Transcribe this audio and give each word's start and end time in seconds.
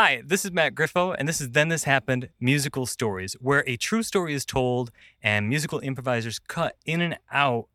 Hi, 0.00 0.22
this 0.24 0.44
is 0.44 0.52
Matt 0.52 0.76
Griffo, 0.76 1.12
and 1.18 1.28
this 1.28 1.40
is 1.40 1.50
Then 1.50 1.70
This 1.70 1.82
Happened 1.82 2.28
Musical 2.38 2.86
Stories, 2.86 3.32
where 3.40 3.64
a 3.68 3.76
true 3.76 4.04
story 4.04 4.32
is 4.32 4.44
told 4.46 4.92
and 5.20 5.48
musical 5.48 5.80
improvisers 5.80 6.38
cut 6.38 6.76
in 6.86 7.00
and 7.00 7.18
out 7.32 7.66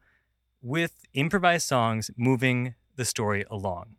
with 0.61 1.03
improvised 1.13 1.67
songs 1.67 2.11
moving 2.15 2.75
the 2.95 3.03
story 3.03 3.43
along. 3.51 3.97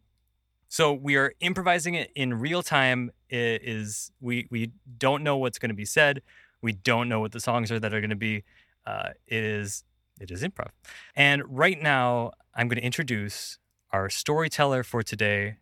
So 0.71 0.91
we 0.91 1.17
are 1.17 1.35
improvising 1.41 1.93
it 1.93 2.11
in 2.15 2.41
real 2.41 2.63
time. 2.63 3.11
It 3.29 3.61
is 3.63 4.11
we 4.23 4.49
we 4.51 4.71
don't 4.97 5.23
know 5.23 5.37
what's 5.37 5.59
going 5.59 5.69
to 5.69 5.75
be 5.75 5.85
said. 5.85 6.23
We 6.63 6.73
don't 6.73 7.11
know 7.11 7.21
what 7.21 7.33
the 7.33 7.41
songs 7.41 7.71
are 7.71 7.79
that 7.79 7.93
are 7.93 8.01
going 8.01 8.09
to 8.09 8.17
be. 8.17 8.43
Uh, 8.87 9.11
it 9.27 9.45
is 9.45 9.85
it 10.19 10.31
is 10.31 10.43
improv. 10.43 10.71
And 11.15 11.43
right 11.47 11.79
now, 11.79 12.31
I'm 12.55 12.69
going 12.69 12.81
to 12.81 12.87
introduce 12.87 13.59
our 13.93 14.09
storyteller 14.09 14.83
for 14.83 15.03
today. 15.03 15.57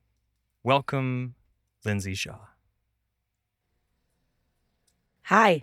Welcome, 0.63 1.35
Lindsay 1.85 2.15
Shaw. 2.15 2.52
Hi. 5.27 5.63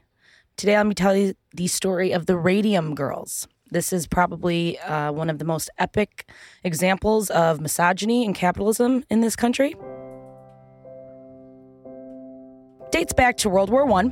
Today 0.55 0.75
going 0.75 0.89
to 0.89 0.95
tell 0.95 1.15
you 1.15 1.33
the 1.53 1.67
story 1.67 2.13
of 2.13 2.27
the 2.27 2.37
Radium 2.37 2.95
Girls. 2.95 3.45
This 3.71 3.91
is 3.91 4.07
probably 4.07 4.79
uh, 4.79 5.11
one 5.11 5.29
of 5.29 5.37
the 5.37 5.43
most 5.43 5.69
epic 5.77 6.29
examples 6.63 7.29
of 7.29 7.59
misogyny 7.59 8.23
and 8.25 8.33
capitalism 8.33 9.03
in 9.09 9.19
this 9.19 9.35
country. 9.35 9.75
Dates 12.91 13.11
back 13.11 13.35
to 13.37 13.49
World 13.49 13.69
War 13.69 13.85
One. 13.85 14.11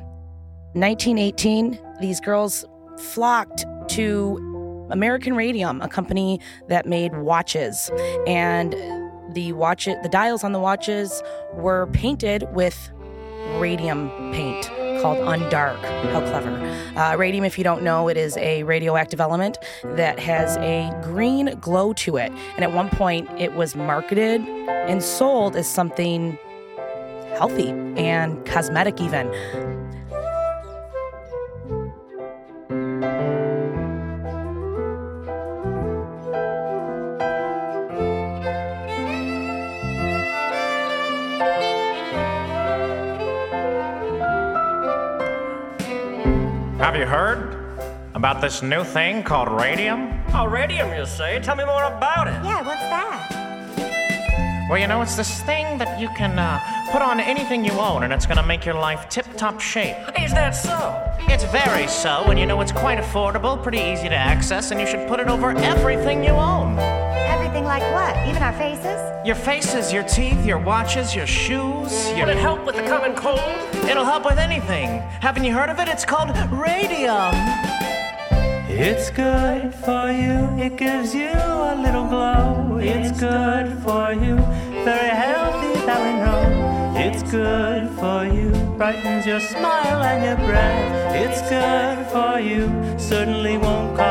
1918, 0.74 1.80
these 2.02 2.20
girls 2.20 2.66
flocked 3.00 3.66
to 3.88 4.88
American 4.92 5.34
Radium, 5.34 5.82
a 5.82 5.88
company 5.88 6.42
that 6.68 6.86
made 6.86 7.16
watches. 7.20 7.90
And 8.28 8.74
the 9.34 9.54
watch 9.54 9.86
the 9.86 10.10
dials 10.12 10.44
on 10.44 10.52
the 10.52 10.60
watches 10.60 11.24
were 11.54 11.88
painted 11.94 12.44
with 12.54 12.92
radium 13.60 14.10
paint 14.34 14.70
called 15.02 15.18
Undark. 15.20 15.82
How 16.12 16.20
clever. 16.22 17.00
Uh, 17.00 17.16
radium, 17.16 17.44
if 17.44 17.58
you 17.58 17.64
don't 17.64 17.84
know, 17.84 18.08
it 18.08 18.18
is 18.18 18.38
a 18.38 18.64
radioactive 18.64 19.20
element 19.20 19.58
that 19.84 20.20
has 20.20 20.58
a 20.58 20.92
green 21.04 21.58
glow 21.60 21.94
to 21.94 22.18
it. 22.18 22.32
And 22.56 22.64
at 22.64 22.74
one 22.74 22.90
point, 22.90 23.30
it 23.40 23.54
was 23.54 23.76
marketed 23.76 24.42
and 24.42 25.04
sold 25.04 25.56
as 25.56 25.68
something 25.68 26.38
healthy 27.38 27.70
and 27.98 28.44
cosmetic, 28.46 29.00
even. 29.00 29.28
About 48.18 48.42
this 48.42 48.64
new 48.64 48.84
thing 48.84 49.22
called 49.22 49.48
radium? 49.48 50.20
Oh, 50.34 50.48
radium, 50.48 50.92
you 50.98 51.06
say? 51.06 51.40
Tell 51.40 51.56
me 51.56 51.64
more 51.66 51.84
about 51.84 52.28
it. 52.28 52.34
Yeah, 52.44 52.64
what's 52.64 52.82
that? 52.82 54.66
Well, 54.68 54.80
you 54.80 54.88
know, 54.88 55.04
it's 55.04 55.16
this 55.16 55.40
thing 55.44 55.78
that 55.78 56.00
you 56.00 56.10
can 56.10 56.40
uh, 56.40 56.60
put 56.92 57.04
on 57.04 57.20
anything 57.20 57.64
you 57.64 57.74
own, 57.74 58.02
and 58.02 58.12
it's 58.12 58.26
gonna 58.26 58.46
make 58.46 58.66
your 58.66 58.74
life 58.74 59.08
tip 59.08 59.28
top 59.38 59.62
shape. 59.62 59.96
Is 60.20 60.32
that 60.32 60.50
so? 60.50 61.00
It's 61.32 61.44
very 61.44 61.88
so, 61.88 62.24
and 62.24 62.40
you 62.40 62.48
know, 62.48 62.60
it's 62.60 62.72
quite 62.72 62.98
affordable, 62.98 63.62
pretty 63.62 63.78
easy 63.78 64.10
to 64.10 64.16
access, 64.16 64.72
and 64.72 64.82
you 64.82 64.88
should 64.88 65.08
put 65.08 65.20
it 65.20 65.28
over 65.28 65.52
everything 65.52 66.24
you 66.24 66.32
own. 66.32 66.80
Everything 66.80 67.66
like 67.66 67.84
what? 67.94 68.18
Even 68.28 68.42
our 68.42 68.54
faces? 68.54 69.00
Your 69.28 69.36
faces, 69.36 69.94
your 69.94 70.04
teeth, 70.04 70.44
your 70.44 70.58
watches, 70.58 71.16
your 71.16 71.28
shoes, 71.28 72.10
your. 72.10 72.26
Would 72.26 72.36
it 72.36 72.42
help 72.42 72.66
with 72.66 72.78
the 72.78 72.88
common 72.88 73.14
cold? 73.16 73.40
It'll 73.88 74.06
help 74.06 74.26
with 74.26 74.40
anything. 74.40 75.02
Haven't 75.22 75.44
you 75.44 75.54
heard 75.54 75.70
of 75.70 75.80
it? 75.80 75.88
It's 75.88 76.04
called 76.04 76.36
radium. 76.52 77.77
It's 78.80 79.10
good 79.10 79.74
for 79.74 80.12
you, 80.12 80.38
it 80.64 80.78
gives 80.78 81.16
you 81.16 81.32
a 81.34 81.74
little 81.82 82.06
glow. 82.06 82.78
It's 82.80 83.10
good 83.20 83.74
for 83.82 84.14
you, 84.14 84.36
very 84.86 85.10
healthy 85.10 85.74
that 85.88 86.00
we 86.06 86.14
know. 86.22 86.94
It's 86.96 87.24
good 87.24 87.90
for 87.98 88.24
you, 88.26 88.52
brightens 88.78 89.26
your 89.26 89.40
smile 89.40 90.04
and 90.04 90.24
your 90.24 90.48
breath. 90.48 91.16
It's 91.16 91.42
good 91.50 92.06
for 92.14 92.40
you, 92.40 92.70
certainly 93.00 93.58
won't 93.58 93.98
cause 93.98 94.07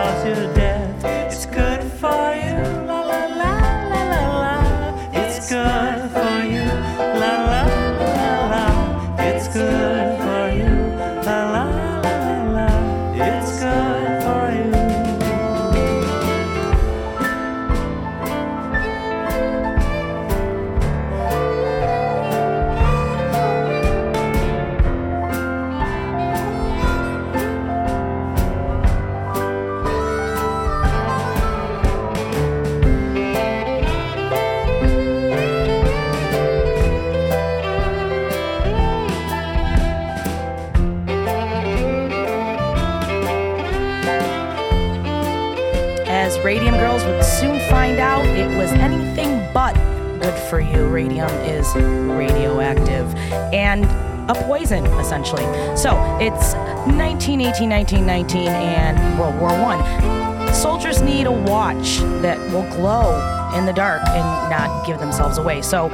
for 50.47 50.61
you. 50.61 50.87
Radium 50.87 51.31
is 51.41 51.75
radioactive 51.75 53.15
and 53.53 53.85
a 54.31 54.35
poison, 54.35 54.85
essentially. 54.99 55.45
So 55.77 55.93
it's 56.21 56.55
1918, 56.87 57.69
1919, 57.69 58.49
and 58.49 59.19
World 59.19 59.39
War 59.41 59.51
One. 59.61 60.55
Soldiers 60.55 61.03
need 61.03 61.27
a 61.27 61.33
watch 61.33 61.99
that 62.23 62.39
will 62.53 62.69
glow 62.77 63.15
in 63.57 63.67
the 63.67 63.73
dark 63.73 64.03
and 64.09 64.51
not 64.51 64.87
give 64.87 64.99
themselves 64.99 65.39
away. 65.39 65.63
So 65.63 65.89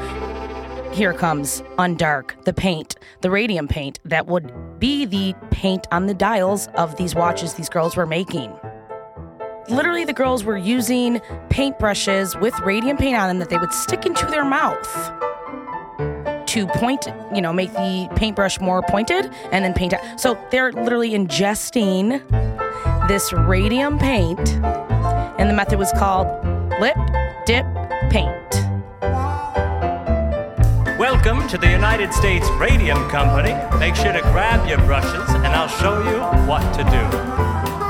here 0.93 1.13
comes 1.13 1.63
Undark, 1.79 2.43
the 2.45 2.53
paint, 2.53 2.97
the 3.23 3.31
radium 3.31 3.67
paint 3.67 3.99
that 4.05 4.27
would 4.27 4.53
be 4.79 5.05
the 5.05 5.35
paint 5.51 5.87
on 5.91 6.07
the 6.07 6.15
dials 6.15 6.69
of 6.75 6.97
these 6.97 7.15
watches 7.15 7.55
these 7.55 7.69
girls 7.69 7.97
were 7.97 8.07
making 8.07 8.53
literally 9.69 10.05
the 10.05 10.13
girls 10.13 10.45
were 10.45 10.57
using 10.57 11.21
paintbrushes 11.49 12.39
with 12.41 12.59
radium 12.61 12.97
paint 12.97 13.17
on 13.17 13.29
them 13.29 13.39
that 13.39 13.49
they 13.49 13.59
would 13.59 13.73
stick 13.73 14.07
into 14.07 14.27
their 14.27 14.45
mouth 14.45 14.89
to 16.47 16.67
point, 16.67 17.07
you 17.35 17.41
know, 17.41 17.53
make 17.53 17.73
the 17.73 18.09
paintbrush 18.17 18.61
more 18.61 18.83
pointed 18.83 19.31
and 19.53 19.65
then 19.65 19.73
paint 19.73 19.95
out. 19.95 20.21
So 20.21 20.39
they're 20.51 20.73
literally 20.73 21.13
ingesting 21.13 22.21
this 23.09 23.33
radium 23.33 23.99
paint, 23.99 24.57
and 25.39 25.49
the 25.49 25.55
method 25.55 25.79
was 25.79 25.93
called 25.93 26.27
lip 26.81 26.97
dip 27.47 27.65
paint. 28.11 28.39
Welcome 30.99 31.49
to 31.49 31.59
the 31.59 31.71
United 31.71 32.13
States 32.13 32.49
Radium 32.61 33.09
Company. 33.09 33.55
Make 33.79 33.97
sure 33.97 34.13
to 34.13 34.21
grab 34.21 34.69
your 34.69 34.79
brushes 34.79 35.29
and 35.31 35.49
I'll 35.49 35.69
show 35.69 35.99
you 36.03 36.47
what 36.47 36.63
to 36.75 36.85
do. 36.85 37.82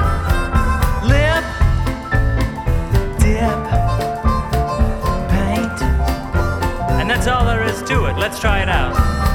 Let's 8.23 8.39
try 8.39 8.63
it 8.63 8.69
out. 8.69 9.32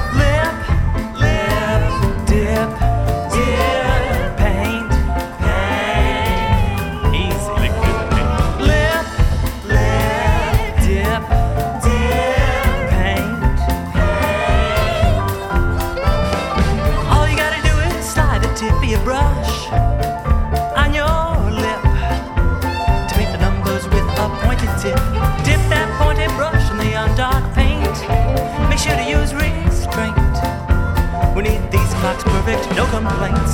Complaints. 33.00 33.47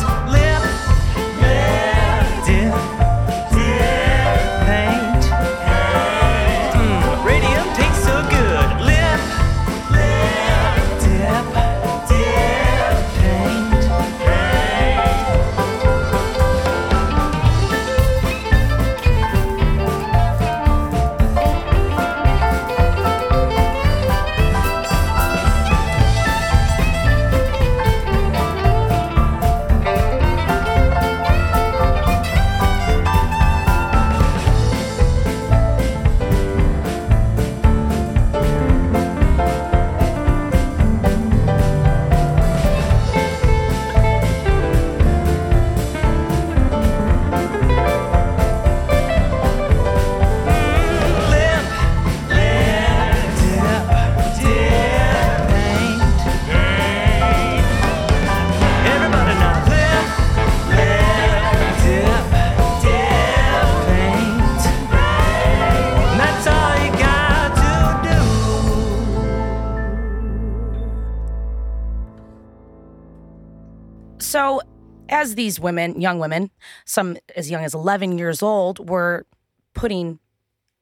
So, 74.34 74.60
as 75.08 75.36
these 75.36 75.60
women, 75.60 76.00
young 76.00 76.19
women, 76.19 76.50
some 76.84 77.16
as 77.36 77.52
young 77.52 77.62
as 77.62 77.72
11 77.72 78.19
years 78.19 78.42
old, 78.42 78.90
were 78.90 79.26
putting 79.75 80.19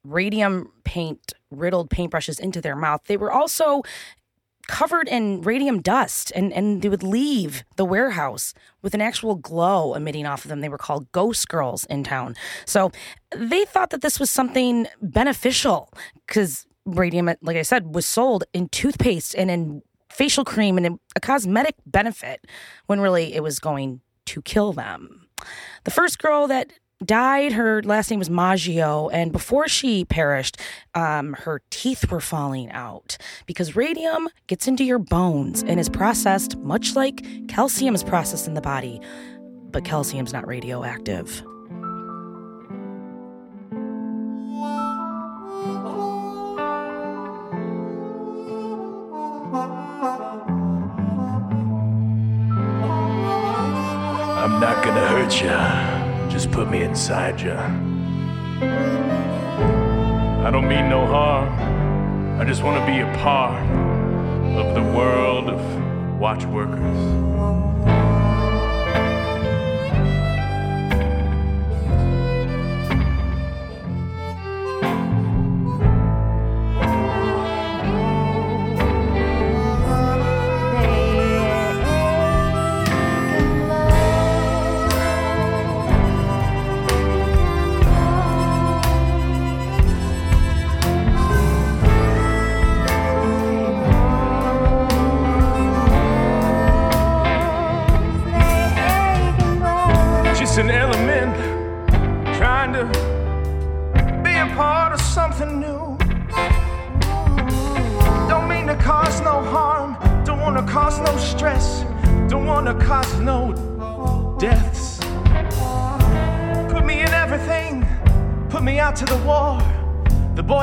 radium 0.04 0.72
paint, 0.84 1.34
riddled 1.50 1.90
paintbrushes 1.90 2.40
into 2.40 2.62
their 2.62 2.74
mouth, 2.74 3.02
they 3.08 3.18
were 3.18 3.30
also 3.30 3.82
covered 4.68 5.06
in 5.06 5.42
radium 5.42 5.82
dust 5.82 6.32
and, 6.34 6.50
and 6.54 6.80
they 6.80 6.88
would 6.88 7.02
leave 7.02 7.62
the 7.76 7.84
warehouse 7.84 8.54
with 8.80 8.94
an 8.94 9.02
actual 9.02 9.34
glow 9.34 9.92
emitting 9.92 10.24
off 10.24 10.46
of 10.46 10.48
them. 10.48 10.62
They 10.62 10.70
were 10.70 10.78
called 10.78 11.12
ghost 11.12 11.46
girls 11.50 11.84
in 11.90 12.04
town. 12.04 12.34
So 12.64 12.90
they 13.36 13.66
thought 13.66 13.90
that 13.90 14.00
this 14.00 14.18
was 14.18 14.30
something 14.30 14.86
beneficial 15.02 15.92
because 16.26 16.66
radium, 16.86 17.26
like 17.42 17.58
I 17.58 17.62
said, 17.62 17.94
was 17.94 18.06
sold 18.06 18.44
in 18.54 18.70
toothpaste 18.70 19.34
and 19.34 19.50
in 19.50 19.82
facial 20.12 20.44
cream 20.44 20.76
and 20.76 20.98
a 21.16 21.20
cosmetic 21.20 21.74
benefit 21.86 22.46
when 22.86 23.00
really 23.00 23.34
it 23.34 23.42
was 23.42 23.58
going 23.58 24.00
to 24.26 24.42
kill 24.42 24.72
them. 24.72 25.26
The 25.84 25.90
first 25.90 26.18
girl 26.18 26.46
that 26.46 26.72
died. 27.04 27.52
Her 27.52 27.82
last 27.82 28.10
name 28.10 28.18
was 28.18 28.30
Maggio, 28.30 29.08
and 29.08 29.32
before 29.32 29.68
she 29.68 30.04
perished, 30.04 30.56
um, 30.94 31.34
her 31.34 31.60
teeth 31.70 32.10
were 32.10 32.20
falling 32.20 32.70
out 32.70 33.16
because 33.46 33.76
radium 33.76 34.28
gets 34.46 34.68
into 34.68 34.84
your 34.84 34.98
bones 34.98 35.62
and 35.62 35.80
is 35.80 35.88
processed 35.88 36.56
much 36.58 36.94
like 36.94 37.48
calcium 37.48 37.94
is 37.94 38.04
processed 38.04 38.46
in 38.46 38.54
the 38.54 38.60
body, 38.60 39.00
but 39.70 39.84
calcium's 39.84 40.32
not 40.32 40.46
radioactive. 40.46 41.42
Not 54.62 54.84
gonna 54.84 55.08
hurt 55.08 55.40
you. 55.40 56.30
Just 56.30 56.52
put 56.52 56.70
me 56.70 56.82
inside 56.84 57.40
you. 57.40 57.50
I 60.46 60.50
don't 60.52 60.68
mean 60.68 60.88
no 60.88 61.04
harm. 61.04 61.48
I 62.40 62.44
just 62.44 62.62
want 62.62 62.78
to 62.78 62.86
be 62.86 63.00
a 63.00 63.12
part 63.24 63.60
of 64.56 64.74
the 64.76 64.82
world 64.96 65.48
of 65.48 66.20
watch 66.20 66.44
workers. 66.44 68.01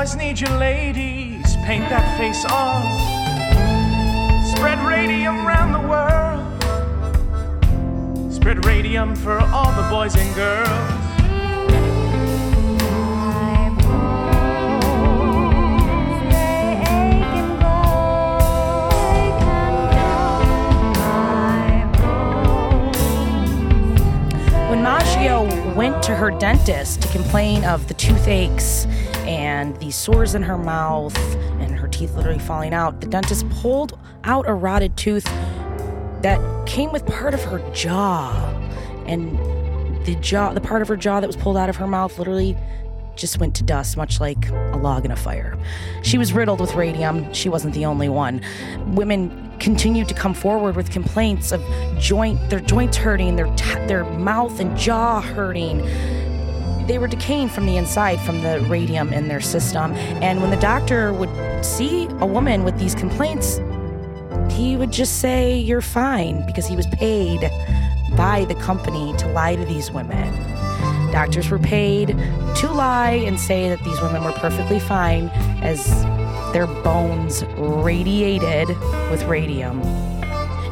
Boys 0.00 0.16
need 0.16 0.40
you, 0.40 0.48
ladies, 0.56 1.56
paint 1.66 1.86
that 1.90 2.16
face 2.16 2.42
on. 2.46 2.80
Spread 4.56 4.78
radium 4.78 5.46
round 5.46 5.74
the 5.74 5.80
world. 5.92 6.40
Spread 8.32 8.64
radium 8.64 9.14
for 9.14 9.38
all 9.38 9.70
the 9.72 9.86
boys 9.90 10.16
and 10.16 10.34
girls. 10.34 11.09
Went 25.76 26.02
to 26.04 26.14
her 26.14 26.30
dentist 26.30 27.02
to 27.02 27.08
complain 27.08 27.64
of 27.64 27.88
the 27.88 27.94
toothaches 27.94 28.86
and 29.20 29.76
the 29.80 29.90
sores 29.90 30.34
in 30.34 30.42
her 30.42 30.58
mouth 30.58 31.16
and 31.60 31.76
her 31.76 31.88
teeth 31.88 32.14
literally 32.14 32.38
falling 32.38 32.74
out, 32.74 33.00
the 33.00 33.06
dentist 33.06 33.48
pulled 33.50 33.98
out 34.24 34.48
a 34.48 34.54
rotted 34.54 34.96
tooth 34.96 35.24
that 36.22 36.40
came 36.66 36.92
with 36.92 37.06
part 37.06 37.34
of 37.34 37.42
her 37.44 37.58
jaw. 37.72 38.32
And 39.06 39.38
the 40.06 40.14
jaw, 40.16 40.52
the 40.52 40.60
part 40.60 40.82
of 40.82 40.88
her 40.88 40.96
jaw 40.96 41.20
that 41.20 41.26
was 41.26 41.36
pulled 41.36 41.56
out 41.56 41.68
of 41.68 41.76
her 41.76 41.86
mouth, 41.86 42.18
literally 42.18 42.56
just 43.16 43.38
went 43.38 43.54
to 43.56 43.62
dust, 43.62 43.96
much 43.96 44.20
like 44.20 44.48
a 44.48 44.76
log 44.76 45.04
in 45.04 45.10
a 45.10 45.16
fire. 45.16 45.58
She 46.02 46.18
was 46.18 46.32
riddled 46.32 46.60
with 46.60 46.74
radium. 46.74 47.32
She 47.32 47.48
wasn't 47.48 47.74
the 47.74 47.84
only 47.84 48.08
one. 48.08 48.40
Women 48.86 49.49
continued 49.60 50.08
to 50.08 50.14
come 50.14 50.34
forward 50.34 50.74
with 50.74 50.90
complaints 50.90 51.52
of 51.52 51.62
joint, 51.98 52.50
their 52.50 52.60
joints 52.60 52.96
hurting, 52.96 53.36
their 53.36 53.54
t- 53.54 53.86
their 53.86 54.04
mouth 54.04 54.58
and 54.58 54.76
jaw 54.76 55.20
hurting. 55.20 55.78
They 56.86 56.98
were 56.98 57.06
decaying 57.06 57.50
from 57.50 57.66
the 57.66 57.76
inside 57.76 58.18
from 58.20 58.42
the 58.42 58.60
radium 58.68 59.12
in 59.12 59.28
their 59.28 59.40
system. 59.40 59.92
And 60.22 60.40
when 60.40 60.50
the 60.50 60.56
doctor 60.56 61.12
would 61.12 61.30
see 61.64 62.06
a 62.18 62.26
woman 62.26 62.64
with 62.64 62.78
these 62.78 62.94
complaints, 62.94 63.60
he 64.50 64.76
would 64.76 64.90
just 64.90 65.20
say, 65.20 65.56
You're 65.56 65.82
fine, 65.82 66.44
because 66.46 66.66
he 66.66 66.74
was 66.74 66.86
paid 66.88 67.40
by 68.16 68.44
the 68.46 68.56
company 68.56 69.14
to 69.18 69.28
lie 69.28 69.56
to 69.56 69.64
these 69.66 69.90
women. 69.92 70.34
Doctors 71.12 71.50
were 71.50 71.58
paid 71.58 72.08
to 72.08 72.72
lie 72.72 73.22
and 73.26 73.38
say 73.38 73.68
that 73.68 73.82
these 73.84 74.00
women 74.00 74.24
were 74.24 74.32
perfectly 74.32 74.80
fine 74.80 75.28
as 75.62 75.86
their 76.52 76.66
bones 76.66 77.44
radiated 77.56 78.68
with 79.10 79.22
radium. 79.24 79.80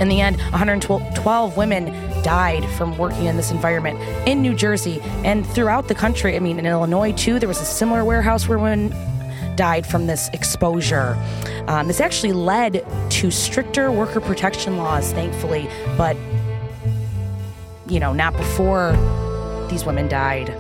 In 0.01 0.09
the 0.09 0.21
end, 0.21 0.37
112 0.37 1.57
women 1.57 1.87
died 2.23 2.65
from 2.71 2.97
working 2.99 3.25
in 3.25 3.37
this 3.37 3.51
environment 3.51 3.99
in 4.29 4.43
New 4.43 4.55
Jersey 4.55 5.01
and 5.25 5.45
throughout 5.47 5.89
the 5.89 5.95
country. 5.95 6.37
I 6.37 6.39
mean, 6.39 6.59
in 6.59 6.67
Illinois, 6.67 7.13
too, 7.13 7.39
there 7.39 7.49
was 7.49 7.61
a 7.61 7.65
similar 7.65 8.05
warehouse 8.05 8.49
where 8.49 8.59
women 8.59 8.95
died 9.57 9.85
from 9.85 10.07
this 10.07 10.29
exposure. 10.33 11.17
Um, 11.67 11.89
this 11.89 12.01
actually 12.01 12.33
led 12.33 12.87
to 13.11 13.31
stricter 13.31 13.91
worker 13.91 14.21
protection 14.21 14.77
laws, 14.77 15.13
thankfully, 15.13 15.69
but 15.97 16.17
you 17.89 17.99
know, 17.99 18.13
not 18.13 18.37
before 18.37 18.93
these 19.69 19.85
women 19.85 20.09
died. 20.09 20.55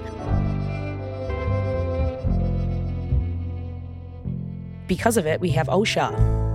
Because 4.89 5.19
of 5.19 5.27
it, 5.27 5.41
we 5.41 5.51
have 5.51 5.69
OSHA. 5.69 6.48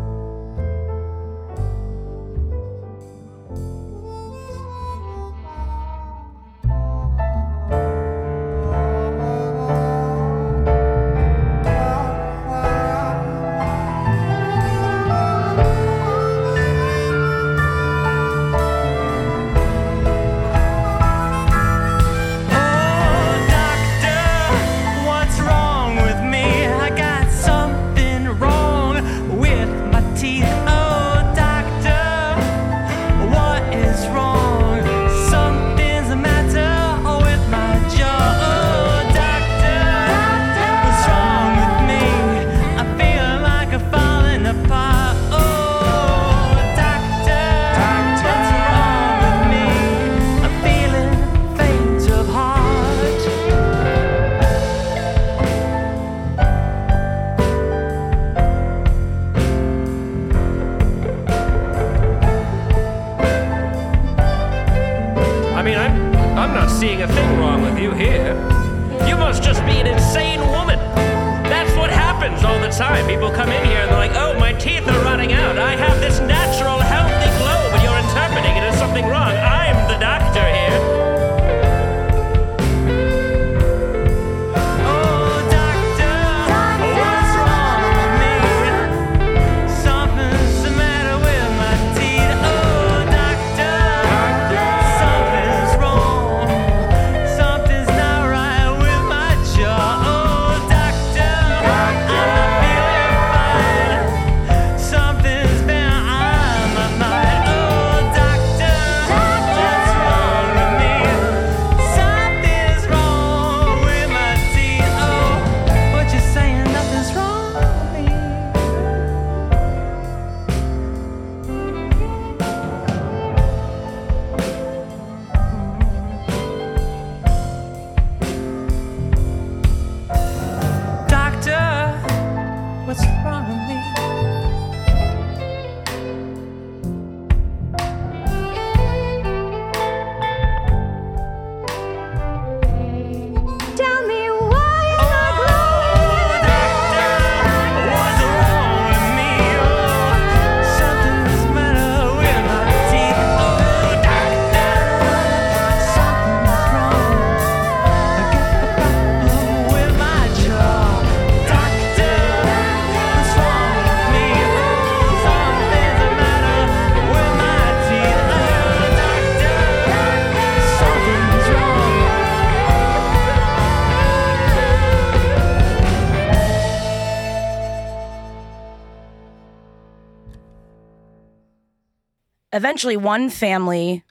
Eventually 182.53 182.95
one 182.95 183.29
family 183.29 184.03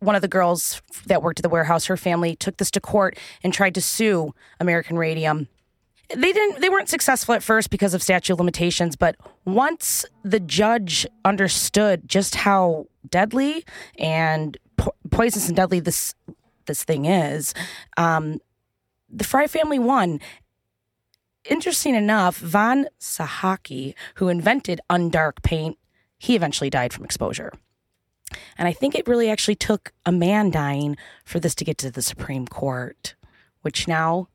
one 0.00 0.16
of 0.16 0.22
the 0.22 0.26
girls 0.26 0.82
that 1.06 1.22
worked 1.22 1.38
at 1.38 1.44
the 1.44 1.48
warehouse 1.48 1.86
her 1.86 1.96
family 1.96 2.34
took 2.34 2.56
this 2.56 2.72
to 2.72 2.80
court 2.80 3.16
and 3.44 3.54
tried 3.54 3.74
to 3.74 3.80
sue 3.80 4.34
american 4.58 4.98
radium. 4.98 5.46
They 6.08 6.32
didn't 6.32 6.60
they 6.60 6.68
weren't 6.68 6.88
successful 6.88 7.34
at 7.34 7.42
first 7.42 7.70
because 7.70 7.94
of 7.94 8.02
statute 8.02 8.32
of 8.32 8.40
limitations 8.40 8.96
but 8.96 9.16
once 9.44 10.04
the 10.24 10.40
judge 10.40 11.06
understood 11.24 12.08
just 12.08 12.34
how 12.34 12.86
deadly 13.08 13.64
and 13.98 14.56
po- 14.76 14.94
poisonous 15.10 15.46
and 15.48 15.56
deadly 15.56 15.78
this 15.78 16.14
this 16.66 16.82
thing 16.84 17.04
is 17.04 17.54
um, 17.96 18.40
the 19.08 19.24
fry 19.24 19.46
family 19.46 19.78
won. 19.78 20.20
Interesting 21.48 21.94
enough 21.94 22.36
von 22.38 22.86
Sochocky 23.00 23.94
who 24.16 24.28
invented 24.28 24.80
undark 24.88 25.42
paint 25.42 25.76
he 26.22 26.36
eventually 26.36 26.70
died 26.70 26.92
from 26.92 27.04
exposure. 27.04 27.52
And 28.56 28.68
I 28.68 28.72
think 28.72 28.94
it 28.94 29.08
really 29.08 29.28
actually 29.28 29.56
took 29.56 29.92
a 30.06 30.12
man 30.12 30.52
dying 30.52 30.96
for 31.24 31.40
this 31.40 31.52
to 31.56 31.64
get 31.64 31.78
to 31.78 31.90
the 31.90 32.00
Supreme 32.00 32.46
Court, 32.46 33.16
which 33.62 33.88
now, 33.88 34.28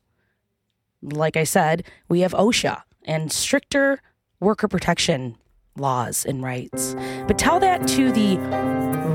like 1.02 1.38
I 1.38 1.46
said, 1.46 1.86
we 2.10 2.20
have 2.20 2.34
OSHA 2.34 2.82
and 3.06 3.32
stricter 3.32 4.02
worker 4.42 4.68
protection 4.68 5.38
laws 5.78 6.26
and 6.26 6.44
rights. 6.44 6.94
But 7.26 7.40
tell 7.40 7.58
that 7.62 7.88
to 7.88 8.12
the 8.12 8.38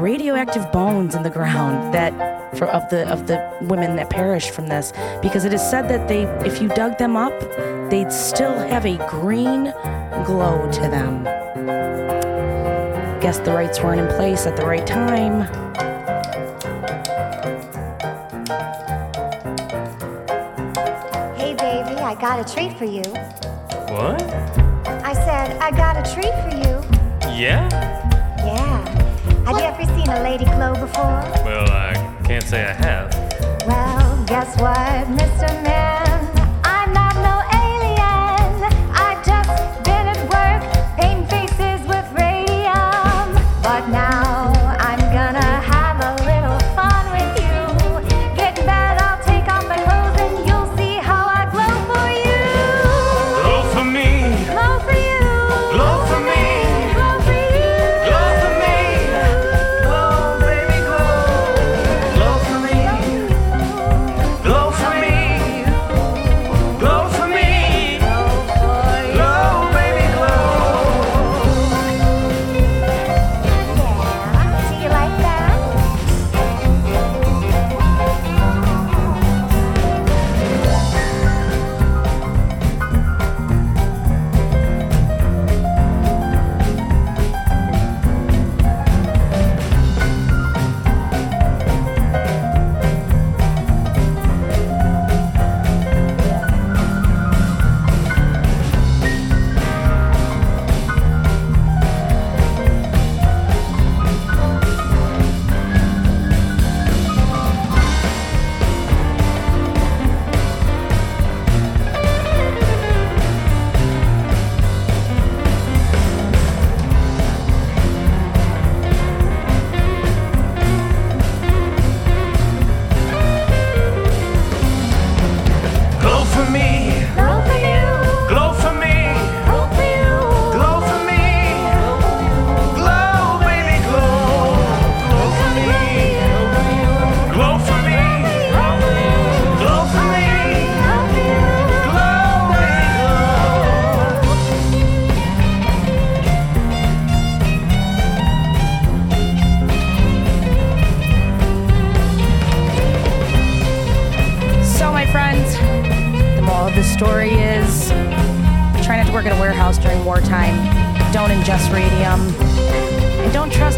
radioactive 0.01 0.73
bones 0.73 1.15
in 1.15 1.25
the 1.25 1.31
ground 1.31 1.93
that 1.93 2.57
for, 2.57 2.69
of 2.69 2.89
the 2.89 3.07
of 3.07 3.27
the 3.27 3.55
women 3.61 3.97
that 3.97 4.09
perished 4.09 4.51
from 4.51 4.69
this, 4.69 4.95
because 5.21 5.45
it 5.45 5.53
is 5.53 5.61
said 5.61 5.89
that 5.91 6.09
they, 6.09 6.23
if 6.47 6.63
you 6.63 6.69
dug 6.69 6.97
them 6.97 7.17
up, 7.17 7.39
they'd 7.91 8.13
still 8.13 8.57
have 8.57 8.87
a 8.87 8.97
green 9.11 9.65
glow 10.25 10.71
to 10.73 10.81
them 10.81 12.22
guess 13.23 13.39
the 13.39 13.53
rights 13.53 13.81
weren't 13.81 14.01
in 14.01 14.09
place 14.17 14.47
at 14.47 14.57
the 14.57 14.67
right 14.67 14.85
time. 14.85 15.43
Hey, 21.37 21.55
baby, 21.55 22.01
I 22.01 22.17
got 22.21 22.41
a 22.41 22.53
treat 22.53 22.77
for 22.77 22.85
you. 22.85 23.03
What? 23.95 24.21
I 25.05 25.13
said, 25.15 25.57
I 25.59 25.71
got 25.71 25.97
a 25.97 26.13
treat 26.13 26.35
for 26.43 26.51
you. 26.51 26.83
Yeah? 27.33 27.69
Yeah. 28.39 28.89
Have 29.47 29.57
you 29.57 29.63
ever 29.63 29.85
seen 29.97 30.09
a 30.09 30.21
lady 30.25 30.45
glow 30.47 30.73
before? 30.73 31.23
Well, 31.45 31.71
I 31.71 31.95
can't 32.25 32.43
say 32.43 32.65
I 32.65 32.73
have. 32.73 33.15
Well, 33.69 34.25
guess 34.27 34.61
what, 34.61 35.07
Mr. 35.17 35.63
Man? 35.63 35.92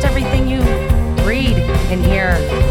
Everything 0.05 0.49
you 0.49 0.61
read 1.25 1.57
and 1.91 2.05
hear. 2.05 2.64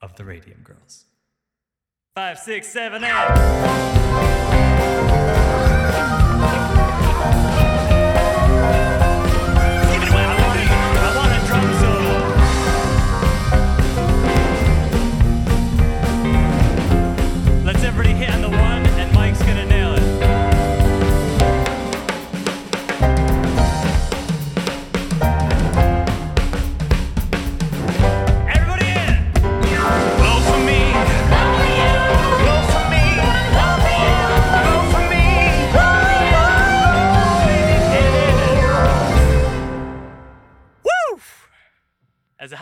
Of 0.00 0.16
the 0.16 0.24
Radium 0.24 0.62
Girls. 0.62 1.04
Five, 2.14 2.38
six, 2.38 2.68
seven, 2.68 3.04
eight. 3.04 3.10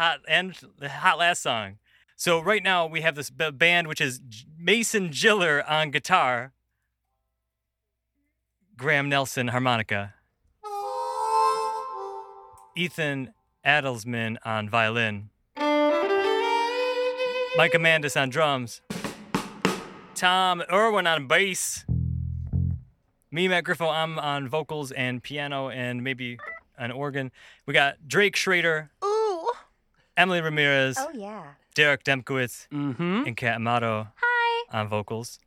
Hot 0.09 0.21
and 0.27 0.59
the 0.79 0.89
hot 0.89 1.19
last 1.19 1.43
song. 1.43 1.77
So 2.17 2.41
right 2.41 2.63
now 2.63 2.87
we 2.87 3.03
have 3.03 3.15
this 3.15 3.31
band 3.31 3.87
which 3.87 4.01
is 4.01 4.21
Mason 4.59 5.11
Giller 5.11 5.63
on 5.69 5.91
guitar, 5.91 6.53
Graham 8.77 9.09
Nelson 9.09 9.49
harmonica, 9.49 10.15
Ethan 12.77 13.35
Adelsman 13.65 14.37
on 14.45 14.71
violin, 14.71 15.29
Mike 17.57 17.75
Amandus 17.75 18.21
on 18.21 18.31
drums, 18.31 18.81
Tom 20.15 20.63
Irwin 20.73 21.07
on 21.07 21.29
bass, 21.29 21.85
me 23.31 23.47
Matt 23.47 23.65
Griffo 23.65 23.93
I'm 23.93 24.19
on 24.19 24.49
vocals 24.49 24.91
and 24.91 25.23
piano 25.23 25.69
and 25.69 26.03
maybe 26.03 26.39
an 26.79 26.93
organ. 26.93 27.31
We 27.67 27.75
got 27.75 28.09
Drake 28.09 28.37
Schrader, 28.37 28.91
Ooh. 29.05 29.08
Emily 30.19 30.41
Ramirez, 30.41 30.97
Oh 30.99 31.11
yeah. 31.15 31.45
Derek 31.75 32.03
Demkowitz, 32.05 32.67
Mm-hmm. 32.73 33.23
and 33.27 33.37
Kat 33.37 33.55
Amato 33.55 34.09
Hi. 34.21 34.79
on 34.79 34.89
vocals. 34.89 35.39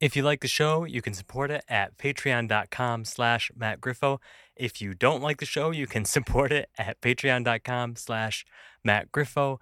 If 0.00 0.16
you 0.16 0.22
like 0.22 0.40
the 0.40 0.48
show, 0.48 0.84
you 0.84 1.00
can 1.02 1.14
support 1.14 1.50
it 1.50 1.64
at 1.68 1.96
patreon.com 1.98 3.04
slash 3.04 3.50
Matt 3.54 3.80
Griffo. 3.80 4.18
If 4.56 4.80
you 4.80 4.94
don't 4.94 5.22
like 5.22 5.38
the 5.38 5.46
show, 5.46 5.70
you 5.70 5.86
can 5.86 6.04
support 6.16 6.50
it 6.52 6.68
at 6.78 7.00
patreon.com 7.00 7.96
slash 7.96 8.44
Matt 8.84 9.12
Griffo. 9.12 9.58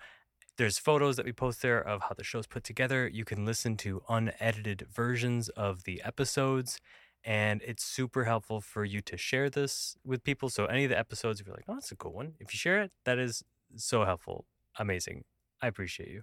There's 0.56 0.78
photos 0.78 1.16
that 1.16 1.24
we 1.26 1.32
post 1.32 1.62
there 1.62 1.80
of 1.80 2.02
how 2.02 2.14
the 2.16 2.24
show's 2.24 2.46
put 2.46 2.64
together. 2.64 3.08
You 3.08 3.24
can 3.24 3.44
listen 3.46 3.76
to 3.78 4.02
unedited 4.08 4.86
versions 4.92 5.48
of 5.50 5.84
the 5.84 6.02
episodes, 6.04 6.78
and 7.24 7.62
it's 7.64 7.82
super 7.84 8.24
helpful 8.24 8.60
for 8.60 8.84
you 8.84 9.00
to 9.02 9.16
share 9.16 9.48
this 9.48 9.96
with 10.04 10.22
people. 10.24 10.48
So 10.50 10.66
any 10.66 10.84
of 10.84 10.90
the 10.90 10.98
episodes, 10.98 11.40
if 11.40 11.46
you're 11.46 11.56
like, 11.56 11.64
oh, 11.68 11.74
that's 11.74 11.92
a 11.92 11.96
cool 11.96 12.12
one, 12.12 12.34
if 12.40 12.52
you 12.52 12.58
share 12.58 12.82
it, 12.82 12.92
that 13.04 13.18
is 13.18 13.42
so 13.76 14.04
helpful. 14.04 14.46
Amazing. 14.78 15.24
I 15.62 15.68
appreciate 15.68 16.08
you. 16.10 16.22